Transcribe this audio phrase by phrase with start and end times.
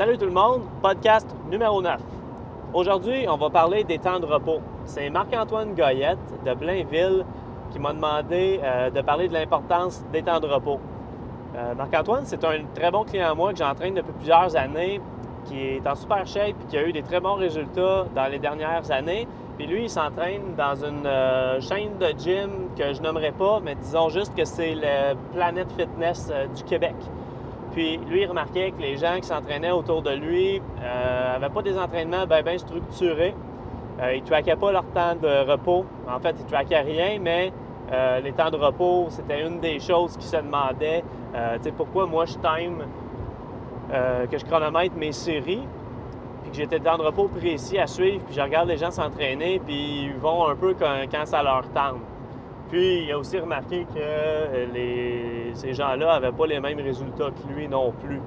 [0.00, 2.00] Salut tout le monde, podcast numéro 9.
[2.72, 4.62] Aujourd'hui, on va parler des temps de repos.
[4.86, 7.26] C'est Marc-Antoine Goyette de Blainville
[7.70, 10.80] qui m'a demandé euh, de parler de l'importance des temps de repos.
[11.54, 15.02] Euh, Marc-Antoine, c'est un très bon client à moi que j'entraîne depuis plusieurs années,
[15.44, 18.38] qui est en super shape et qui a eu des très bons résultats dans les
[18.38, 19.28] dernières années.
[19.58, 23.74] Puis lui, il s'entraîne dans une euh, chaîne de gym que je nommerai pas, mais
[23.74, 26.96] disons juste que c'est le Planet Fitness du Québec.
[27.72, 31.78] Puis lui, il remarquait que les gens qui s'entraînaient autour de lui n'avaient pas des
[31.78, 33.34] entraînements bien structurés.
[34.00, 35.84] Euh, ils ne traquaient pas leur temps de repos.
[36.08, 37.52] En fait, ils ne traquaient rien, mais
[37.92, 41.04] euh, les temps de repos, c'était une des choses qui se demandaient.
[41.34, 42.84] Euh, tu sais, pourquoi moi je time,
[44.30, 45.66] que je chronomètre mes séries,
[46.42, 48.92] puis que j'ai des temps de repos précis à suivre, puis je regarde les gens
[48.92, 51.98] s'entraîner, puis ils vont un peu quand, ça leur tente.
[52.70, 57.68] Puis il a aussi remarqué que ces gens-là n'avaient pas les mêmes résultats que lui
[57.68, 58.20] non plus.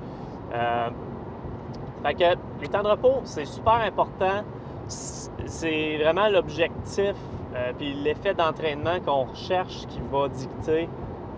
[2.04, 4.44] fait que les temps de repos, c'est super important
[4.88, 7.16] c'est vraiment l'objectif
[7.56, 10.90] euh, puis l'effet d'entraînement qu'on recherche qui va dicter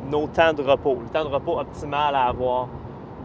[0.10, 2.68] nos temps de repos, le temps de repos optimal à avoir.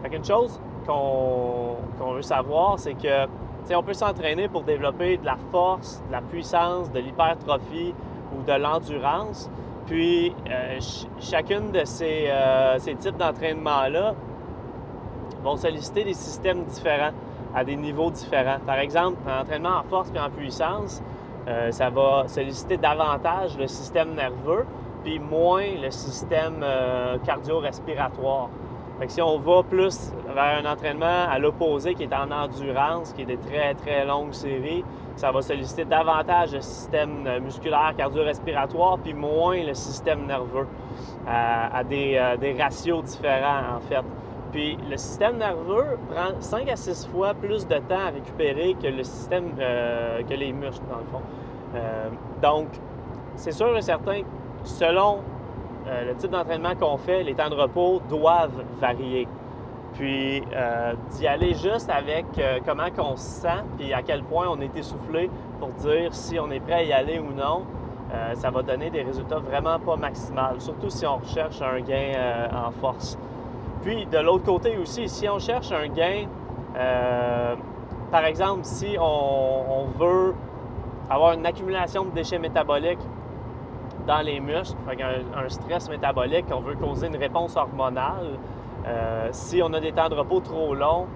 [0.03, 1.77] Fait une chose qu'on
[2.13, 3.27] veut savoir, c'est que
[3.73, 7.93] on peut s'entraîner pour développer de la force, de la puissance, de l'hypertrophie
[8.35, 9.49] ou de l'endurance.
[9.87, 10.79] Puis euh,
[11.19, 14.13] chacune de ces, euh, types d'entraînement-là
[15.43, 17.11] vont solliciter des systèmes différents
[17.53, 18.59] à des niveaux différents.
[18.65, 21.01] Par exemple, en entraînement en force et en puissance,
[21.47, 24.65] euh, ça va solliciter davantage le système nerveux,
[25.03, 26.63] puis moins le système
[29.01, 29.09] euh, cardio-respiratoire.
[29.09, 33.25] si on va plus vers un entraînement à l'opposé qui est en endurance, qui est
[33.25, 34.83] des très très longues séries,
[35.15, 40.67] ça va solliciter davantage le système euh, musculaire cardio-respiratoire, puis moins le système nerveux,
[41.27, 44.03] à, des, des ratios différents en fait.
[44.51, 48.87] Puis le système nerveux prend 5 à 6 fois plus de temps à récupérer que
[48.87, 51.21] le système, euh, que les muscles, dans le fond.
[51.75, 52.09] Euh,
[52.41, 52.67] donc,
[53.35, 54.21] c'est sûr et certain,
[54.63, 55.19] selon
[55.87, 59.27] euh, le type d'entraînement qu'on fait, les temps de repos doivent varier.
[59.93, 60.41] Puis
[61.11, 62.25] d'y aller juste avec
[62.65, 66.49] comment on se sent, puis à quel point on est essoufflé pour dire si on
[66.49, 67.65] est prêt à y aller ou non,
[68.35, 72.13] ça va donner des résultats vraiment pas maximales, surtout si on recherche un gain
[72.55, 73.17] en force.
[73.81, 76.25] Puis de l'autre côté aussi, si on cherche un gain,
[76.77, 77.55] euh,
[78.11, 80.33] par exemple, si on, veut
[81.09, 82.99] avoir une accumulation de déchets métaboliques
[84.19, 84.77] les muscles,
[85.35, 88.37] un, stress métabolique, on veut causer une réponse hormonale,
[88.85, 91.07] euh, si on a des temps de repos trop longs,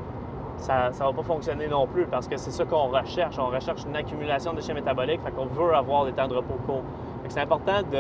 [0.58, 3.38] ça ne va pas fonctionner non plus parce que c'est ça qu'on recherche.
[3.38, 6.56] On recherche une accumulation de déchets métaboliques, fait qu'on veut avoir des temps de repos
[6.66, 6.84] courts.
[7.28, 7.98] C'est important de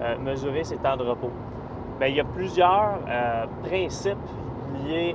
[0.00, 1.30] euh, mesurer ces temps de repos.
[1.98, 4.16] Bien, il y a plusieurs euh, principes
[4.86, 5.14] liés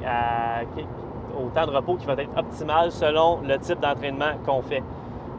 [1.35, 4.83] au temps de repos qui va être optimal selon le type d'entraînement qu'on fait.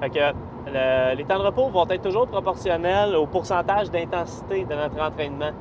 [0.01, 0.35] fait que,
[0.67, 5.53] les temps de repos vont être toujours proportionnels au pourcentage d'intensité de notre entraînement.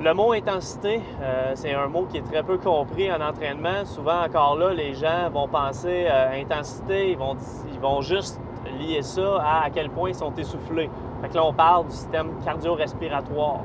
[0.00, 3.84] Le mot intensité, euh, c'est un mot qui est très peu compris en entraînement.
[3.84, 7.36] Souvent, encore là, les gens vont penser euh, intensité, ils vont,
[7.72, 8.40] ils vont juste
[8.80, 10.90] lier ça à à quel point ils sont essoufflés.
[11.20, 13.60] Fait que là, on parle du système cardio-respiratoire.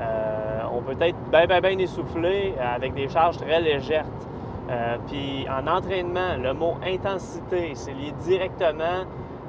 [0.00, 4.06] Euh, on peut être bien, bien, bien essoufflé avec des charges très légères.
[5.06, 9.04] Puis en entraînement, le mot intensité, c'est lié directement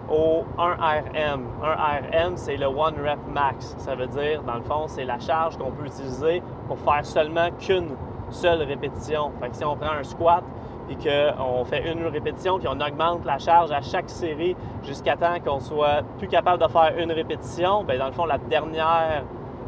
[0.09, 1.41] au 1RM.
[1.61, 3.75] 1RM, c'est le One Rep Max.
[3.77, 7.49] Ça veut dire, dans le fond, c'est la charge qu'on peut utiliser pour faire seulement
[7.59, 7.95] qu'une
[8.29, 9.31] seule répétition.
[9.39, 10.43] Fait que si on prend un squat
[10.89, 15.39] et qu'on fait une répétition, puis on augmente la charge à chaque série jusqu'à temps
[15.43, 19.23] qu'on soit plus capable de faire une répétition, bien, dans le fond, la dernière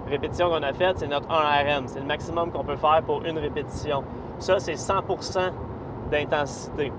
[0.07, 1.83] répétition qu'on a faite, c'est notre 1RM.
[1.87, 4.03] C'est le maximum qu'on peut faire pour une répétition.
[4.39, 5.51] Ça, c'est 100%
[6.09, 6.91] d'intensité.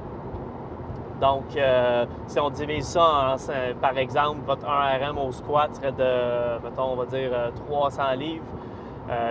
[1.21, 3.37] Donc, euh, si on divise ça en,
[3.81, 7.31] par exemple, votre 1RM au squat serait de, mettons, on va dire
[7.69, 8.45] 300 euh, livres.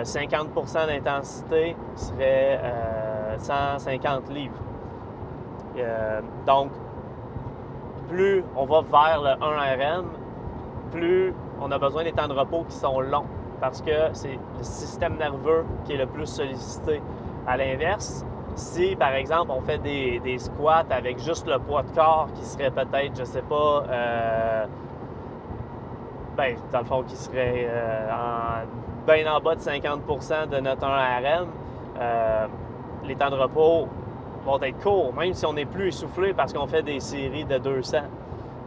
[0.02, 2.60] 50% euh, d'intensité serait
[3.38, 4.54] 150 livres.
[6.46, 6.70] donc,
[8.08, 10.04] plus on va vers le 1RM,
[10.90, 13.26] plus on a besoin des temps de repos qui sont longs
[13.60, 17.00] parce que c'est le système nerveux qui est le plus sollicité.
[17.46, 18.24] À l'inverse,
[18.60, 22.70] si par exemple on fait des, squats avec juste le poids de corps qui serait
[22.70, 24.66] peut-être, je sais pas, euh,
[26.36, 30.86] ben, dans le fond, qui serait euh, en, bien en bas de 50% de notre
[30.86, 31.46] 1RM,
[31.98, 32.46] euh,
[33.04, 33.88] les temps de repos
[34.44, 37.58] vont être courts, même si on n'est plus essoufflé parce qu'on fait des séries de
[37.58, 37.98] 200.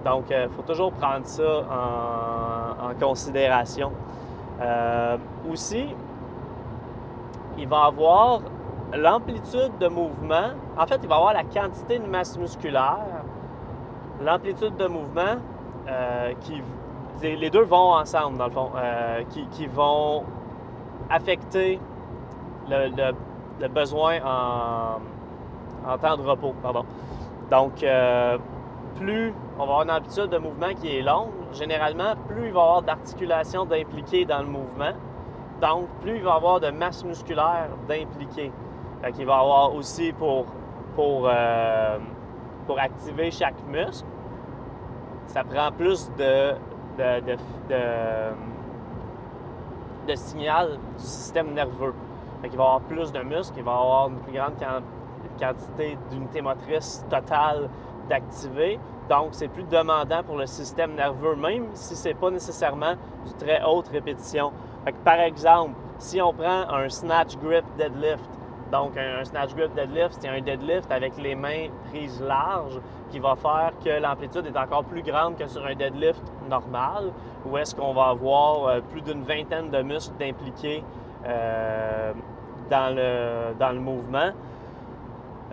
[0.05, 1.63] Donc, il faut toujours prendre ça
[2.83, 3.91] en considération.
[4.61, 5.17] Euh,
[5.51, 5.87] aussi,
[7.57, 8.41] il va y avoir
[8.95, 13.23] l'amplitude de mouvement, en fait, il va avoir la quantité de masse musculaire,
[14.21, 15.35] l'amplitude de mouvement,
[15.87, 16.61] euh, qui,
[17.21, 20.23] les deux vont ensemble, dans le fond, euh, qui, vont
[21.09, 21.79] affecter
[22.69, 26.53] le, besoin en, temps de repos.
[27.49, 28.37] Donc, euh,
[28.95, 32.59] plus on va avoir une amplitude de mouvement qui est longue, généralement, plus il va
[32.59, 34.93] y avoir d'articulation d'impliquer dans le mouvement.
[35.61, 38.51] Donc, plus il va y avoir de masse musculaire d'impliquer.
[39.03, 40.45] Fait qu'il va avoir aussi pour,
[40.95, 41.97] pour, euh,
[42.65, 44.07] pour activer chaque muscle,
[45.27, 46.53] ça prend plus de,
[46.97, 47.35] de,
[50.15, 51.93] signal du système nerveux.
[52.41, 54.53] Fait qu'il va avoir plus de muscles, il va avoir une plus grande
[55.37, 57.69] quantité d'unités motrices totales
[58.07, 58.79] d'activer.
[59.09, 62.93] Donc, c'est plus demandant pour le système nerveux, même si ce n'est pas nécessairement
[63.25, 64.53] du très haute répétition.
[64.85, 68.29] Fait que, par exemple, si on prend un snatch grip deadlift,
[68.73, 72.79] donc, un, snatch grip deadlift, c'est un deadlift avec les mains prises larges
[73.11, 77.11] qui va faire que l'amplitude est encore plus grande que sur un deadlift normal,
[77.45, 80.83] où est-ce qu'on va avoir euh, plus d'une vingtaine de muscles d'impliqués
[81.23, 82.13] euh,
[82.71, 84.31] dans, le, dans le mouvement.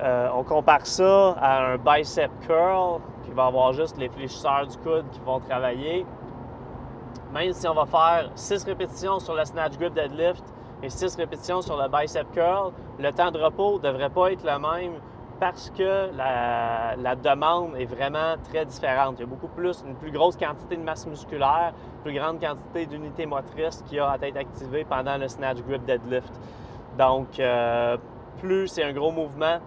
[0.02, 4.78] Euh, on compare ça à un bicep curl qui va avoir juste les fléchisseurs du
[4.78, 6.06] coude qui vont travailler.
[7.34, 10.42] Même si on va faire 6 répétitions sur le snatch grip deadlift,
[10.82, 14.44] et 6 répétitions sur le bicep curl, le temps de repos ne devrait pas être
[14.44, 15.00] le même
[15.38, 19.16] parce que la, demande est vraiment très différente.
[19.18, 21.72] Il y a beaucoup plus, une plus grosse quantité de masse musculaire,
[22.04, 26.32] plus grande quantité d'unités motrices qui a à être activée pendant le snatch grip deadlift.
[26.98, 27.96] Donc, euh,
[28.38, 29.58] plus c'est un gros mouvement,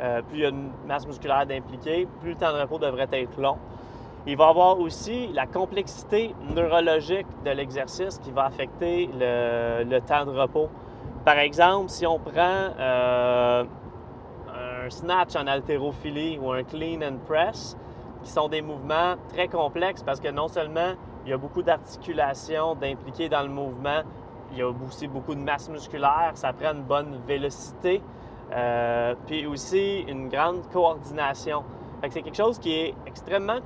[0.00, 3.08] euh, plus il y a une masse musculaire d'impliquer, plus le temps de repos devrait
[3.10, 3.58] être long.
[4.26, 10.26] Il va y avoir aussi la complexité neurologique de l'exercice qui va affecter le, temps
[10.26, 10.68] de repos.
[11.24, 13.64] Par exemple, si on prend euh,
[14.84, 17.76] un snatch en haltérophilie ou un clean and press,
[18.22, 20.92] qui sont des mouvements très complexes parce que non seulement
[21.24, 24.02] il y a beaucoup d'articulation d'impliquer dans le mouvement,
[24.52, 28.02] il y a aussi beaucoup de masse musculaire, ça prend une bonne vélocité,
[28.52, 31.62] euh, puis aussi une grande coordination
[32.08, 33.60] c'est quelque chose qui est extrêmement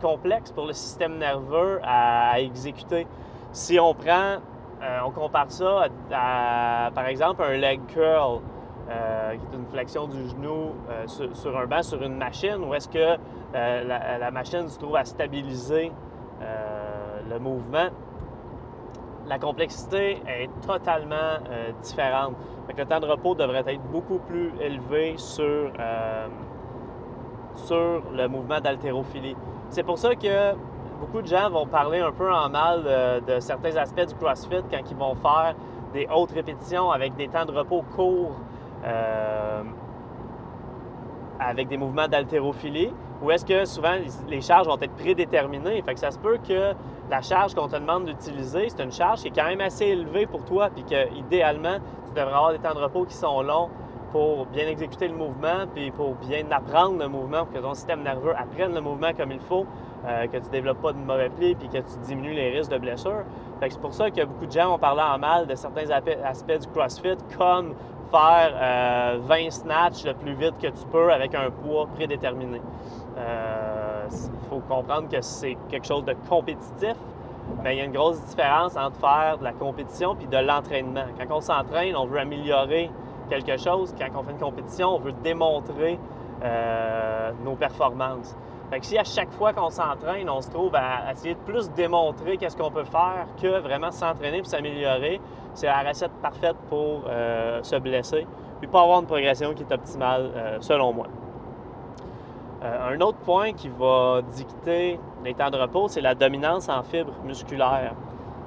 [0.00, 3.06] complexe pour le système nerveux à, exécuter.
[3.52, 4.38] Si on prend,
[4.82, 8.40] euh, on compare ça à, par exemple, un leg curl,
[8.88, 12.74] euh, qui est une flexion du genou euh, sur, un banc, sur une machine, où
[12.74, 13.16] est-ce que
[13.54, 15.92] la, machine se trouve à stabiliser
[17.28, 17.88] le mouvement,
[19.26, 21.38] la complexité est totalement
[21.82, 22.34] différente.
[22.76, 25.72] le temps de repos devrait être beaucoup plus élevé sur
[27.66, 29.36] sur le mouvement d'haltérophilie.
[29.70, 30.54] C'est pour ça que
[31.00, 32.84] beaucoup de gens vont parler un peu en mal
[33.26, 35.54] de, certains aspects du CrossFit quand ils vont faire
[35.92, 38.36] des hautes répétitions avec des temps de repos courts,
[38.84, 39.62] euh,
[41.40, 42.92] avec des mouvements d'haltérophilie,
[43.22, 43.96] ou est-ce que souvent
[44.28, 45.82] les charges vont être prédéterminées?
[45.82, 46.72] Fait que ça se peut que
[47.10, 50.26] la charge qu'on te demande d'utiliser, c'est une charge qui est quand même assez élevée
[50.26, 53.68] pour toi, puis que idéalement, tu devrais avoir des temps de repos qui sont longs
[54.16, 58.02] pour bien exécuter le mouvement, puis pour bien apprendre le mouvement, pour que ton système
[58.02, 59.66] nerveux apprenne le mouvement comme il faut,
[60.06, 62.70] euh, que tu ne développes pas de mauvais plis, puis que tu diminues les risques
[62.70, 63.24] de blessure.
[63.60, 66.66] c'est pour ça que beaucoup de gens ont parlé en mal de certains aspects du
[66.68, 67.74] CrossFit, comme
[68.10, 72.62] faire 20 euh, snatchs le plus vite que tu peux avec un poids prédéterminé.
[73.16, 74.08] Il euh,
[74.48, 76.96] faut comprendre que c'est quelque chose de compétitif,
[77.62, 81.04] mais il y a une grosse différence entre faire de la compétition puis de l'entraînement.
[81.18, 82.90] Quand on s'entraîne, on veut améliorer
[83.28, 85.98] quelque chose, quand on fait une compétition, on veut démontrer
[86.42, 88.36] euh, nos performances.
[88.70, 91.70] Fait que si à chaque fois qu'on s'entraîne, on se trouve à essayer de plus
[91.72, 95.20] démontrer qu'est-ce qu'on peut faire que vraiment s'entraîner et s'améliorer,
[95.54, 98.26] c'est la recette parfaite pour euh, se blesser
[98.58, 101.06] puis pas avoir une progression qui est optimale euh, selon moi.
[102.62, 107.12] un autre point qui va dicter les temps de repos, c'est la dominance en fibres
[107.24, 107.94] musculaires.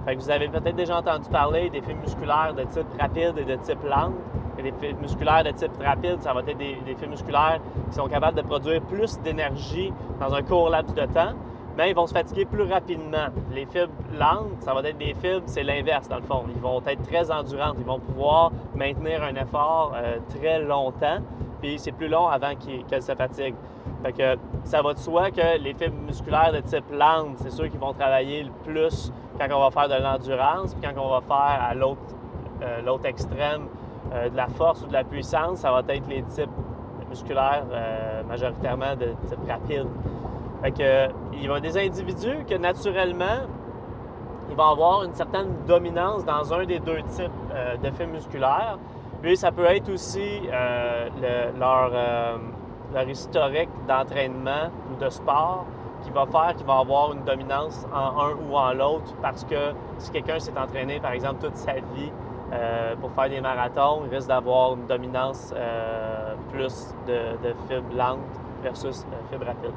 [0.06, 3.46] Fait que vous avez peut-être déjà entendu parler des fibres musculaires de type rapide et
[3.46, 4.14] de type lente
[4.62, 8.38] des fibres musculaires de type rapide, ça va être des, fibres musculaires qui sont capables
[8.38, 11.34] de produire plus d'énergie dans un court laps de temps,
[11.78, 13.28] mais ils vont se fatiguer plus rapidement.
[13.52, 16.44] Les fibres lentes, ça va être des fibres, c'est l'inverse dans le fond.
[16.54, 21.20] Ils vont être très endurantes, ils vont pouvoir maintenir un effort euh, très longtemps,
[21.62, 23.56] puis c'est plus long avant qu'elles se fatiguent.
[24.04, 27.68] Fait que ça va de soi que les fibres musculaires de type lente, c'est ceux
[27.68, 31.22] qui vont travailler le plus quand on va faire de l'endurance, puis quand on va
[31.22, 32.02] faire à l'autre
[32.62, 33.68] euh, extrême
[34.12, 36.50] de la force ou de la puissance, ça va être les types
[37.10, 39.88] musculaires euh, majoritairement de type rapide.
[40.62, 43.48] Fait que, il y a des individus que naturellement,
[44.50, 48.78] ils vont avoir une certaine dominance dans un des deux types euh, d'effets musculaires.
[49.22, 50.42] Puis ça peut être aussi
[51.60, 51.92] leur,
[52.94, 55.66] leur historique d'entraînement ou de sport
[56.04, 59.74] qui va faire qu'il va avoir une dominance en un ou en l'autre parce que
[59.98, 62.12] si quelqu'un s'est entraîné, par exemple, toute sa vie
[62.52, 68.20] euh, pour faire des marathons, il risque d'avoir une dominance euh, plus de, fibres lentes
[68.64, 69.74] versus euh, fibres rapides.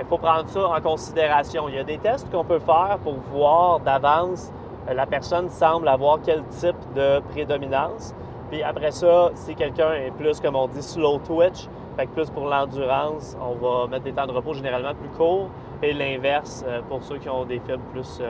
[0.00, 1.68] Il faut prendre ça en considération.
[1.68, 4.52] Il y a des tests qu'on peut faire pour voir d'avance
[4.92, 8.14] la personne semble avoir quel type de prédominance.
[8.50, 12.28] Puis après ça, si quelqu'un est plus, comme on dit, slow twitch, fait que plus
[12.28, 15.48] pour l'endurance, on va mettre des temps de repos généralement plus courts
[15.82, 18.20] et l'inverse pour ceux qui ont des fibres plus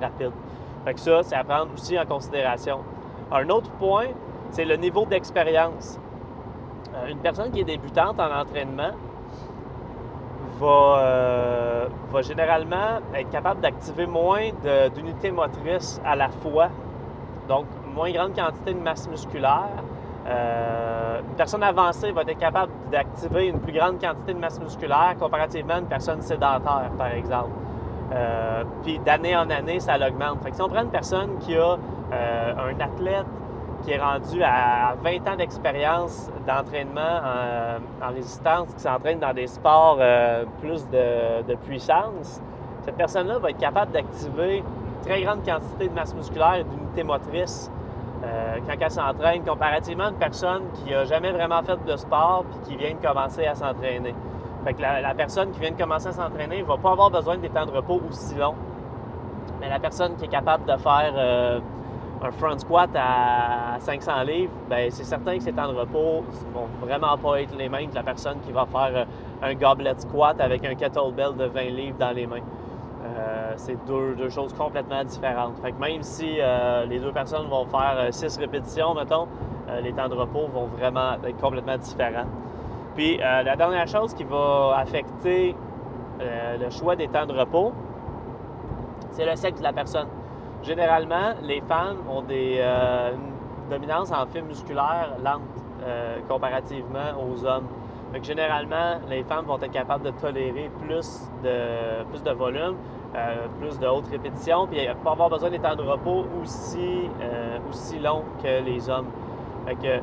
[0.00, 0.30] rapides.
[0.84, 2.78] Fait que ça, c'est à prendre aussi en considération.
[3.32, 4.06] Un autre point,
[4.50, 5.98] c'est le niveau d'expérience.
[6.94, 8.92] Euh, une personne qui est débutante en entraînement
[10.60, 14.48] va, va généralement être capable d'activer moins
[14.94, 16.68] d'unités motrices à la fois,
[17.46, 19.82] donc moins grande quantité de masse musculaire,
[20.26, 25.14] euh, une personne avancée va être capable d'activer une plus grande quantité de masse musculaire
[25.20, 27.50] comparativement à une personne sédentaire, par exemple.
[28.12, 30.38] Euh, puis d'année en année, ça l'augmente.
[30.52, 31.76] Si on prend une personne qui a
[32.12, 33.26] euh, un athlète
[33.82, 37.20] qui est rendu à 20 ans d'expérience d'entraînement
[38.02, 39.98] en, résistance, qui s'entraîne dans des sports
[40.60, 42.40] plus de, puissance,
[42.80, 47.02] cette personne-là va être capable d'activer une très grande quantité de masse musculaire et d'unités
[47.02, 47.70] motrices
[48.24, 52.44] euh, quand elle s'entraîne, comparativement à une personne qui n'a jamais vraiment fait de sport
[52.50, 54.14] puis qui vient de commencer à s'entraîner.
[54.64, 57.36] Fait que la, personne qui vient de commencer à s'entraîner ne va pas avoir besoin
[57.36, 58.54] des temps de repos aussi longs.
[59.60, 61.60] Mais la personne qui est capable de faire euh,
[62.22, 66.68] un front squat à 500 livres, ben c'est certain que ces temps de repos vont
[66.80, 69.04] vraiment pas être les mêmes que la personne qui va faire euh,
[69.42, 72.42] un goblet squat avec un kettlebell de 20 livres dans les mains.
[73.06, 75.58] Euh, c'est deux, choses complètement différentes.
[75.62, 79.28] Fait que même si euh, les deux personnes vont faire 6 euh, répétitions, mettons,
[79.82, 82.26] les temps de repos vont vraiment être complètement différents.
[82.94, 85.56] Puis la dernière chose qui va affecter
[86.20, 87.72] le choix des temps de repos,
[89.10, 90.06] c'est le sexe de la personne.
[90.66, 95.42] Généralement, les femmes ont des, une dominance en fibres musculaires lente
[96.28, 97.66] comparativement aux hommes.
[98.12, 102.76] Fait généralement, les femmes vont être capables de tolérer plus de, plus de volume,
[103.16, 107.58] euh, plus de hautes répétitions, puis pas avoir besoin des temps de repos aussi, euh,
[107.68, 109.08] aussi longs que les hommes.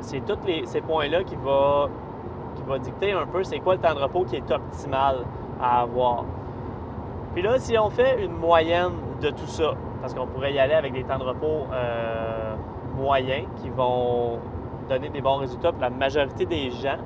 [0.01, 1.89] C'est tous ces points-là qui vont
[2.55, 5.20] qui va dicter un peu c'est quoi le temps de repos qui est optimal
[5.62, 6.25] à avoir.
[7.34, 8.91] Puis là, si on fait une moyenne
[9.22, 12.55] de tout ça, parce qu'on pourrait y aller avec des temps de repos euh,
[12.98, 14.38] moyens qui vont
[14.89, 16.98] donner des bons résultats pour la majorité des gens,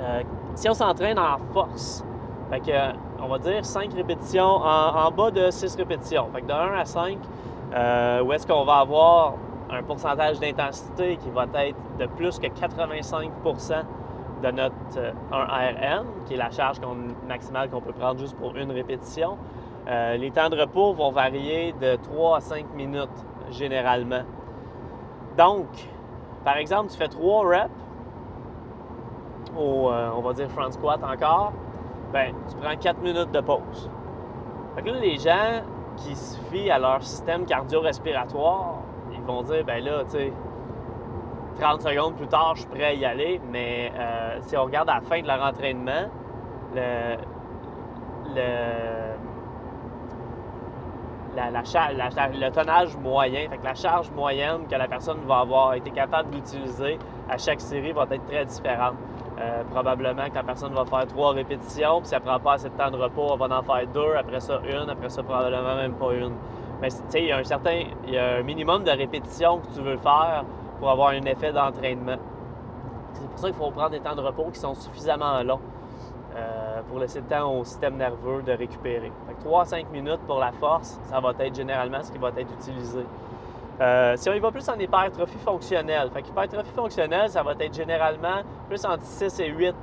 [0.00, 0.22] euh,
[0.56, 2.04] si on s'entraîne en force,
[2.50, 6.26] on va dire 5 répétitions en, bas de 6 répétitions.
[6.34, 7.18] Fait que de 1 à 5,
[7.72, 9.34] euh, où est-ce qu'on va avoir
[9.70, 13.84] un pourcentage d'intensité qui va être de plus que 85%
[14.42, 14.74] de notre
[15.30, 16.78] 1RM, euh, qui est la charge
[17.28, 19.38] maximale qu'on peut prendre juste pour une répétition.
[19.86, 23.10] Les temps de repos vont varier de 3 à 5 minutes
[23.50, 24.22] généralement.
[25.36, 25.66] Donc,
[26.44, 27.70] par exemple, tu fais 3 reps,
[29.56, 31.52] au, euh, on va dire front squat encore,
[32.12, 33.90] ben, tu prends 4 minutes de pause.
[34.74, 35.62] Fait que là, les gens
[35.96, 38.78] qui se fient à leur système cardio-respiratoire,
[39.12, 40.32] ils vont dire, ben là, tu sais,
[41.60, 44.88] 30 secondes plus tard, je suis prêt à y aller, mais euh, si on regarde
[44.88, 46.08] à la fin de leur entraînement,
[46.74, 47.16] le,
[48.34, 49.11] le,
[51.36, 55.90] la, le tonnage moyen, fait que la charge moyenne que la personne va avoir été
[55.90, 56.98] capable d'utiliser
[57.28, 58.94] à chaque série va être très différente.
[59.40, 62.68] Euh, probablement que la personne va faire trois répétitions, puis si elle prend pas assez
[62.68, 65.74] de temps de repos, elle va en faire deux, après ça une, après ça probablement
[65.74, 66.34] même pas une.
[66.80, 69.74] Mais tu sais, il y a un certain, y a un minimum de répétitions que
[69.74, 70.44] tu veux faire
[70.78, 72.16] pour avoir un effet d'entraînement.
[73.14, 75.60] C'est pour ça qu'il faut prendre des temps de repos qui sont suffisamment longs
[76.36, 79.12] euh, pour laisser le temps au système nerveux de récupérer.
[79.26, 82.28] Fait 3 à 5 minutes pour la force, ça va être généralement ce qui va
[82.28, 83.04] être utilisé.
[83.80, 87.74] Euh, si on y va plus en hypertrophie fonctionnelle, fait hypertrophie fonctionnelle, ça va être
[87.74, 89.74] généralement plus entre 6 et 8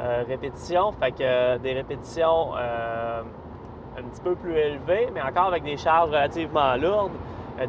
[0.00, 5.64] euh, répétitions, fait que euh, des répétitions un petit peu plus élevées, mais encore avec
[5.64, 7.12] des charges relativement lourdes,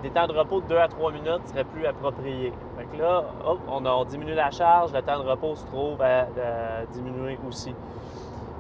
[0.02, 2.54] des temps de repos de 2 à 3 minutes seraient plus appropriés.
[2.78, 6.02] Fait que là, hop, on, a, diminue la charge, le temps de repos se trouve
[6.02, 6.28] à
[6.94, 7.76] diminuer aussi.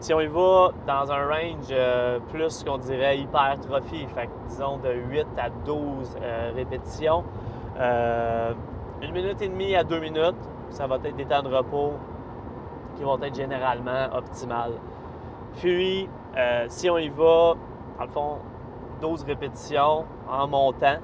[0.03, 4.91] Si on y va dans un range euh, plus qu'on dirait hypertrophie, fait disons de
[4.91, 7.23] 8 à 12 euh, répétitions,
[7.79, 8.51] euh,
[9.01, 10.35] une minute et demie à deux minutes,
[10.71, 11.93] ça va être des temps de repos
[12.97, 14.73] qui vont être généralement optimales.
[15.61, 16.09] Puis,
[16.67, 17.53] si on y va,
[17.97, 18.37] dans le fond,
[18.99, 20.97] 12 répétitions en montant,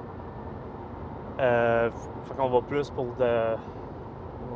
[1.40, 1.90] Euh,
[2.24, 3.56] fait qu'on va plus pour de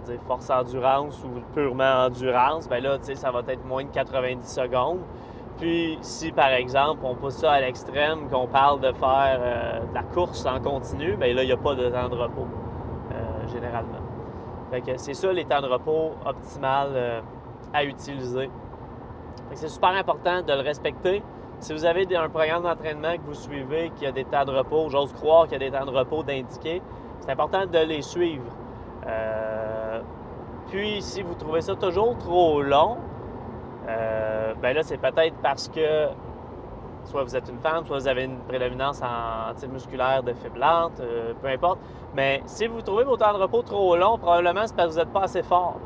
[0.03, 2.69] dire force endurance ou purement endurance.
[2.69, 5.01] Ben là, tu sais, ça va être moins de 90 secondes.
[5.59, 9.95] Puis, si par exemple, on pousse ça à l'extrême, qu'on parle de faire euh, de
[9.95, 12.47] la course en continu, bien là, il n'y a pas de temps de repos,
[13.13, 13.99] euh, généralement.
[14.71, 17.21] Fait que c'est ça les temps de repos optimal euh,
[17.73, 18.51] à utiliser.
[19.53, 21.23] c'est super important de le respecter.
[21.61, 24.89] Si vous avez un programme d'entraînement que vous suivez qui a des temps de repos,
[24.89, 26.83] j'ose croire qu'il y a des temps de repos d'indiquer,
[27.21, 28.45] c'est important de les suivre.
[30.75, 32.97] Puis, si vous trouvez ça toujours trop long,
[33.89, 36.09] euh, ben là, c'est peut-être parce que
[37.05, 41.33] soit vous êtes une femme, soit vous avez une prédominance en musculaire de faiblante, euh,
[41.41, 41.79] peu importe.
[42.17, 44.99] Mais si vous trouvez vos temps de repos trop longs, probablement c'est parce que vous
[44.99, 45.77] n'êtes pas assez fort.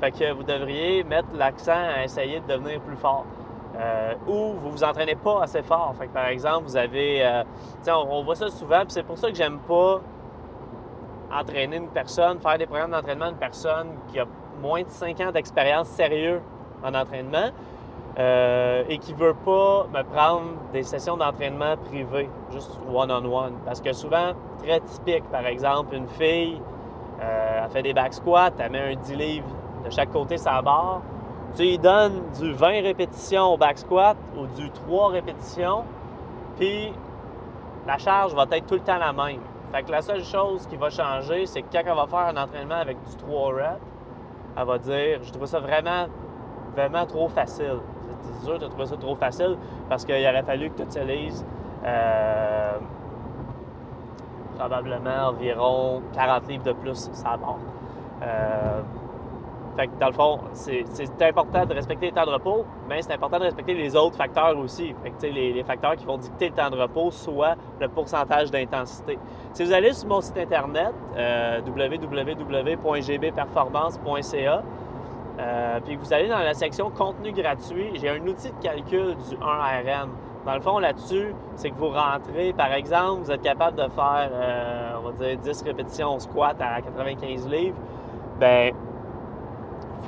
[0.00, 3.26] Fait que vous devriez mettre l'accent à essayer de devenir plus fort.
[3.76, 5.94] Euh, ou vous vous entraînez pas assez fort.
[5.98, 7.42] Fait que par exemple, vous avez.
[7.86, 10.00] on, on, voit ça souvent, c'est pour ça que j'aime pas
[11.30, 14.26] entraîner une personne, faire des programmes d'entraînement d'une personne qui a
[14.60, 16.40] moins de 5 ans d'expérience sérieux
[16.82, 17.50] en entraînement
[18.18, 23.54] euh, et qui ne veut pas me prendre des sessions d'entraînement privées, juste one-on-one.
[23.64, 26.60] Parce que souvent, très typique, par exemple, une fille,
[27.20, 29.48] euh, elle fait des back squats, elle met un 10 livres
[29.84, 31.02] de chaque côté sa barre.
[31.56, 35.84] Tu lui donnes du 20 répétitions au back squat ou du 3 répétitions,
[36.58, 36.92] puis
[37.86, 39.40] la charge va être tout le temps la même.
[39.72, 42.36] Fait que la seule chose qui va changer, c'est que quand elle va faire un
[42.36, 43.80] entraînement avec du 3 reps,
[44.58, 46.06] elle va dire Je trouve ça vraiment
[46.74, 47.78] vraiment trop facile.
[48.20, 49.56] C'est sûr que tu trouvé ça trop facile
[49.88, 51.44] parce qu'il aurait fallu que tu utilises
[51.84, 52.78] euh,
[54.58, 57.58] probablement environ 40 livres de plus ça barre.
[58.22, 58.82] Euh,
[59.78, 63.12] fait que dans le fond, c'est important de respecter les temps de repos, mais c'est
[63.12, 64.92] important de respecter les autres facteurs aussi.
[65.22, 69.20] Les, facteurs qui vont dicter le temps de repos, soit le pourcentage d'intensité.
[69.52, 74.62] Si vous allez sur mon site internet, euh, www.gbperformance.ca,
[75.38, 79.36] euh, puis vous allez dans la section contenu gratuit, j'ai un outil de calcul du
[79.36, 80.08] 1RM.
[80.44, 84.28] Dans le fond, là-dessus, c'est que vous rentrez, par exemple, vous êtes capable de faire,
[84.32, 87.76] euh, on va dire, 10 répétitions squat à 95 livres.
[88.40, 88.72] Bien,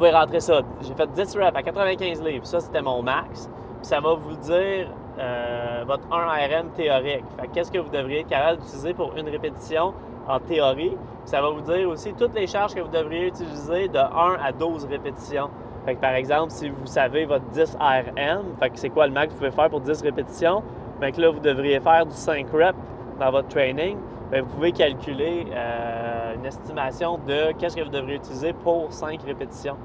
[0.01, 0.63] pouvez rentrer ça.
[0.81, 2.47] J'ai fait 10 reps à 95 livres.
[2.47, 3.51] Ça, c'était mon max.
[3.81, 7.25] Puis ça va vous dire euh, votre 1RM théorique.
[7.53, 9.93] Qu'est-ce que vous devriez être capable d'utiliser pour une répétition
[10.27, 10.97] en théorie?
[11.27, 14.53] Ça va vous dire aussi toutes les charges que vous devriez utiliser de 1 à
[14.53, 15.51] 12 répétitions.
[15.85, 19.33] Fait par exemple, si vous savez votre 10 RM, que c'est quoi le max que
[19.33, 20.63] vous pouvez faire pour 10 répétitions,
[20.99, 22.79] bien que là, vous devriez faire du 5 reps
[23.19, 23.99] dans votre training,
[24.31, 26.10] bien, vous pouvez calculer euh,
[26.41, 29.77] une estimation de qu'est-ce que vous devriez utiliser pour 5 répétitions.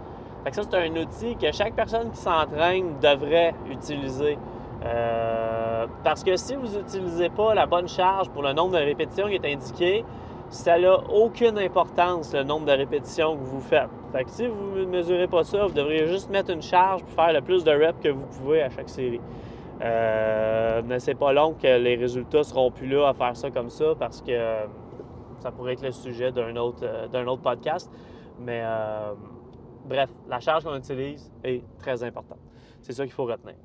[0.43, 4.37] Fait que ça, c'est un outil que chaque personne qui s'entraîne devrait utiliser.
[4.85, 9.27] Euh, parce que si vous n'utilisez pas la bonne charge pour le nombre de répétitions
[9.27, 10.05] qui est indiqué,
[10.49, 13.89] ça n'a aucune importance le nombre de répétitions que vous faites.
[14.11, 17.11] Fait que si vous ne mesurez pas ça, vous devriez juste mettre une charge pour
[17.11, 19.21] faire le plus de reps que vous pouvez à chaque série.
[19.81, 23.69] Euh, mais c'est pas long que les résultats seront plus là à faire ça comme
[23.69, 24.31] ça parce que
[25.45, 27.91] ça pourrait être le sujet d'un autre, euh, d'un autre podcast.
[28.39, 29.13] Mais euh,
[29.85, 32.39] bref, la charge qu'on utilise est très importante.
[32.81, 33.55] C'est ça qu'il faut retenir.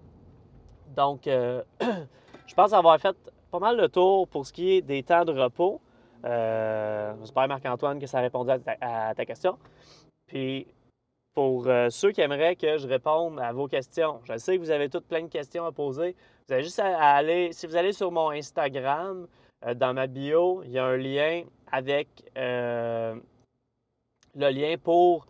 [0.95, 3.17] Donc, je pense avoir fait
[3.51, 5.81] pas mal le tour pour ce qui est des temps de repos.
[6.27, 9.59] Euh, J'espère, Marc-Antoine, que ça a répondu à ta, question.
[10.27, 10.67] Puis,
[11.35, 14.71] pour euh, ceux qui aimeraient que je réponde à vos questions, je sais que vous
[14.71, 16.15] avez toutes plein de questions à poser.
[16.47, 19.27] Vous avez juste à aller, si vous allez sur mon Instagram,
[19.67, 23.15] euh, dans ma bio, il y a un lien avec euh,
[24.35, 25.27] le lien pour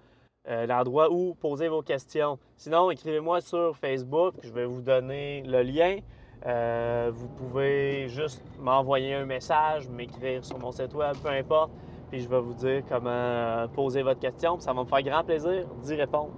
[0.48, 2.38] l'endroit où poser vos questions.
[2.56, 5.98] Sinon, écrivez-moi sur Facebook, je vais vous donner le lien.
[6.46, 11.70] Euh, vous pouvez juste m'envoyer un message, m'écrire sur mon site web, peu importe,
[12.10, 14.58] puis je vais vous dire comment euh, poser votre question.
[14.58, 16.32] Ça va me faire grand plaisir d'y répondre.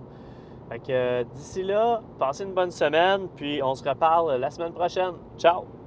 [0.69, 5.15] Fait que d'ici là, passez une bonne semaine, puis on se reparle la semaine prochaine.
[5.39, 5.82] Ciao!